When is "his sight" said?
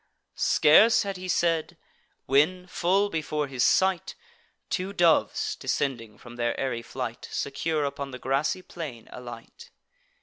3.45-4.15